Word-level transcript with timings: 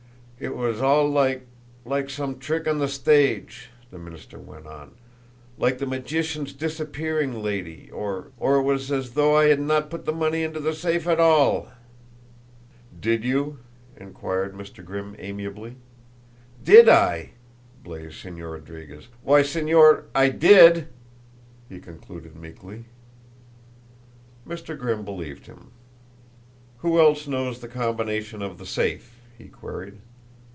"It 0.43 0.55
was 0.55 0.81
all 0.81 1.07
like 1.07 1.45
like 1.85 2.09
some 2.09 2.39
trick 2.39 2.67
on 2.67 2.79
the 2.79 2.87
stage," 2.87 3.69
the 3.91 3.99
minister 3.99 4.39
went 4.39 4.65
on, 4.65 4.95
"like 5.59 5.77
the 5.77 5.85
magician's 5.85 6.51
disappearing 6.51 7.43
lady, 7.43 7.91
or 7.91 8.31
or! 8.39 8.55
It 8.55 8.63
was 8.63 8.91
as 8.91 9.11
though 9.11 9.35
I 9.35 9.49
had 9.49 9.59
not 9.59 9.91
put 9.91 10.05
the 10.05 10.11
money 10.11 10.41
into 10.41 10.59
the 10.59 10.73
safe 10.73 11.05
at 11.05 11.19
all!" 11.19 11.71
"Did 12.99 13.23
you?" 13.23 13.59
inquired 13.95 14.55
Mr. 14.55 14.83
Grimm 14.83 15.15
amiably. 15.19 15.75
"Did 16.63 16.89
I?" 16.89 17.33
blazed 17.83 18.25
Señor 18.25 18.53
Rodriguez. 18.53 19.09
"Why, 19.21 19.43
Señor! 19.43 20.05
I 20.15 20.29
did!" 20.29 20.87
he 21.69 21.77
concluded 21.79 22.35
meekly. 22.35 22.85
Mr. 24.47 24.75
Grimm 24.75 25.05
believed 25.05 25.45
him. 25.45 25.69
"Who 26.79 26.99
else 26.99 27.27
knows 27.27 27.59
the 27.59 27.67
combination 27.67 28.41
of 28.41 28.57
the 28.57 28.65
safe?" 28.65 29.21
he 29.37 29.47
queried. 29.47 29.99